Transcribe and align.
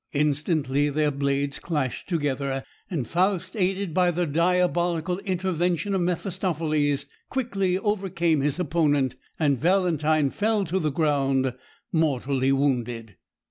Instantly 0.13 0.89
their 0.89 1.11
blades 1.11 1.59
clashed 1.59 2.09
together, 2.09 2.63
and 2.89 3.07
Faust, 3.07 3.55
aided 3.55 3.93
by 3.93 4.09
the 4.09 4.25
diabolical 4.25 5.19
intervention 5.19 5.93
of 5.93 6.01
Mephistopheles, 6.01 7.05
quickly 7.29 7.77
overcame 7.77 8.41
his 8.41 8.57
opponent, 8.59 9.15
and 9.37 9.61
Valentine 9.61 10.31
fell 10.31 10.65
to 10.65 10.79
the 10.79 10.89
ground 10.91 11.53
mortally 11.93 12.51
wounded. 12.51 13.15